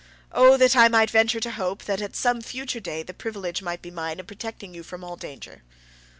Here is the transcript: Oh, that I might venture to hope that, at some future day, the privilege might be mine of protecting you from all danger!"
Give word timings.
Oh, 0.31 0.57
that 0.57 0.75
I 0.75 0.87
might 0.87 1.11
venture 1.11 1.39
to 1.39 1.51
hope 1.51 1.83
that, 1.83 2.01
at 2.01 2.15
some 2.15 2.41
future 2.41 2.79
day, 2.79 3.03
the 3.03 3.13
privilege 3.13 3.61
might 3.61 3.83
be 3.83 3.91
mine 3.91 4.19
of 4.19 4.25
protecting 4.25 4.73
you 4.73 4.81
from 4.81 5.03
all 5.03 5.15
danger!" 5.15 5.61